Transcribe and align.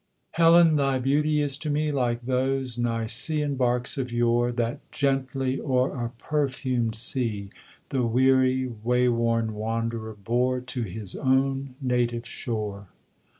]Helen, 0.41 0.77
thy 0.77 0.97
beauty 0.97 1.41
is 1.41 1.59
to 1.59 1.69
me 1.69 1.91
Like 1.91 2.25
those 2.25 2.75
Nicean 2.75 3.55
barks 3.55 3.99
of 3.99 4.11
yore, 4.11 4.51
That 4.51 4.79
gently, 4.91 5.61
o'er 5.63 6.05
a 6.05 6.09
perfumed 6.17 6.95
sea, 6.95 7.51
The 7.89 8.01
weary, 8.01 8.65
wayworn 8.65 9.53
wanderer 9.53 10.15
bore 10.15 10.59
To 10.59 10.81
his 10.81 11.15
own 11.15 11.75
native 11.79 12.25
shore. 12.27 12.87